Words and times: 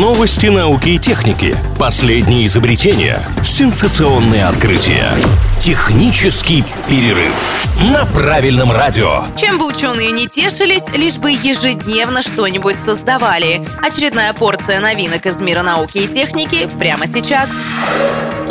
Новости 0.00 0.46
науки 0.46 0.88
и 0.88 0.98
техники. 0.98 1.54
Последние 1.78 2.46
изобретения. 2.46 3.20
Сенсационные 3.44 4.46
открытия. 4.46 5.12
Технический 5.60 6.64
перерыв 6.88 7.54
на 7.78 8.06
правильном 8.06 8.72
радио. 8.72 9.24
Чем 9.36 9.58
бы 9.58 9.66
ученые 9.66 10.10
не 10.12 10.26
тешились, 10.26 10.84
лишь 10.94 11.18
бы 11.18 11.30
ежедневно 11.30 12.22
что-нибудь 12.22 12.80
создавали. 12.80 13.68
Очередная 13.82 14.32
порция 14.32 14.80
новинок 14.80 15.26
из 15.26 15.42
мира 15.42 15.62
науки 15.62 15.98
и 15.98 16.08
техники 16.08 16.70
прямо 16.78 17.06
сейчас. 17.06 17.50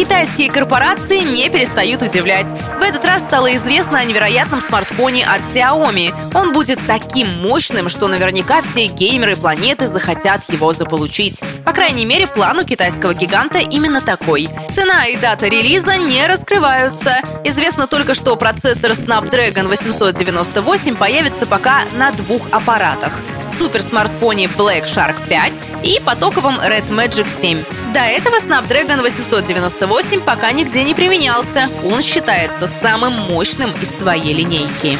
Китайские 0.01 0.51
корпорации 0.51 1.19
не 1.19 1.47
перестают 1.47 2.01
удивлять. 2.01 2.47
В 2.79 2.81
этот 2.81 3.05
раз 3.05 3.21
стало 3.21 3.55
известно 3.55 3.99
о 3.99 4.03
невероятном 4.03 4.59
смартфоне 4.59 5.23
от 5.23 5.41
Xiaomi. 5.41 6.11
Он 6.33 6.53
будет 6.53 6.79
таким 6.87 7.27
мощным, 7.43 7.87
что 7.87 8.07
наверняка 8.07 8.63
все 8.63 8.87
геймеры 8.87 9.35
планеты 9.35 9.85
захотят 9.85 10.41
его 10.49 10.73
заполучить. 10.73 11.41
По 11.63 11.71
крайней 11.71 12.07
мере, 12.07 12.25
план 12.25 12.57
у 12.57 12.63
китайского 12.63 13.13
гиганта 13.13 13.59
именно 13.59 14.01
такой. 14.01 14.49
Цена 14.71 15.05
и 15.05 15.17
дата 15.17 15.45
релиза 15.45 15.95
не 15.97 16.25
раскрываются. 16.25 17.17
Известно 17.43 17.85
только, 17.85 18.15
что 18.15 18.35
процессор 18.37 18.91
Snapdragon 18.93 19.67
898 19.67 20.95
появится 20.95 21.45
пока 21.45 21.83
на 21.93 22.11
двух 22.11 22.47
аппаратах 22.51 23.13
суперсмартфоне 23.51 24.45
Black 24.45 24.85
Shark 24.85 25.15
5 25.27 25.61
и 25.83 26.01
потоковом 26.03 26.55
Red 26.55 26.89
Magic 26.89 27.29
7. 27.29 27.63
До 27.93 27.99
этого 27.99 28.37
Snapdragon 28.37 29.01
898 29.01 30.21
пока 30.21 30.53
нигде 30.53 30.83
не 30.83 30.93
применялся. 30.93 31.67
Он 31.83 32.01
считается 32.01 32.67
самым 32.67 33.13
мощным 33.13 33.69
из 33.81 33.93
своей 33.93 34.33
линейки. 34.33 34.97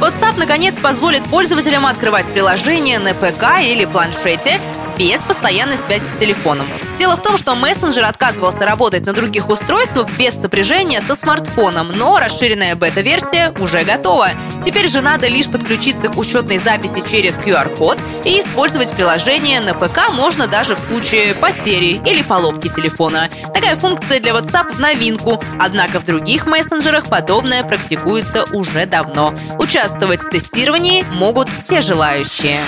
WhatsApp 0.00 0.38
наконец 0.38 0.78
позволит 0.78 1.24
пользователям 1.24 1.86
открывать 1.86 2.26
приложения 2.26 3.00
на 3.00 3.14
ПК 3.14 3.60
или 3.64 3.84
планшете 3.84 4.60
без 4.98 5.20
постоянной 5.20 5.76
связи 5.76 6.04
с 6.04 6.18
телефоном. 6.18 6.66
Дело 6.98 7.16
в 7.16 7.22
том, 7.22 7.36
что 7.36 7.54
мессенджер 7.54 8.04
отказывался 8.04 8.64
работать 8.64 9.04
на 9.06 9.12
других 9.12 9.48
устройствах 9.48 10.08
без 10.18 10.34
сопряжения 10.34 11.00
со 11.00 11.16
смартфоном, 11.16 11.88
но 11.96 12.18
расширенная 12.18 12.76
бета-версия 12.76 13.52
уже 13.58 13.84
готова. 13.84 14.30
Теперь 14.64 14.88
же 14.88 15.00
надо 15.00 15.26
лишь 15.26 15.48
подключиться 15.48 16.08
к 16.08 16.16
учетной 16.16 16.58
записи 16.58 17.02
через 17.08 17.38
QR-код 17.38 17.98
и 18.24 18.40
использовать 18.40 18.92
приложение 18.92 19.60
на 19.60 19.74
ПК 19.74 20.10
можно 20.12 20.46
даже 20.46 20.74
в 20.74 20.78
случае 20.78 21.34
потери 21.34 22.00
или 22.06 22.22
поломки 22.22 22.68
телефона. 22.68 23.28
Такая 23.52 23.76
функция 23.76 24.20
для 24.20 24.32
WhatsApp 24.32 24.72
в 24.72 24.78
новинку, 24.78 25.42
однако 25.60 26.00
в 26.00 26.04
других 26.04 26.46
мессенджерах 26.46 27.06
подобное 27.08 27.64
практикуется 27.64 28.44
уже 28.52 28.86
давно. 28.86 29.34
Участвовать 29.58 30.22
в 30.22 30.30
тестировании 30.30 31.04
могут 31.14 31.48
все 31.64 31.80
желающие. 31.80 32.60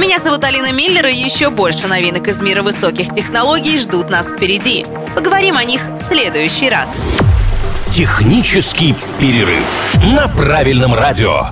Меня 0.00 0.18
зовут 0.18 0.42
Алина 0.42 0.72
Миллер, 0.72 1.06
и 1.06 1.14
еще 1.14 1.48
больше 1.48 1.86
новинок 1.86 2.26
из 2.26 2.40
мира 2.40 2.60
высоких 2.62 3.14
технологий 3.14 3.78
ждут 3.78 4.10
нас 4.10 4.32
впереди. 4.32 4.84
Поговорим 5.14 5.56
о 5.56 5.62
них 5.62 5.80
в 5.86 6.02
следующий 6.02 6.68
раз. 6.68 6.90
Технический 7.92 8.96
перерыв 9.20 9.96
на 10.02 10.26
правильном 10.26 10.92
радио. 10.92 11.50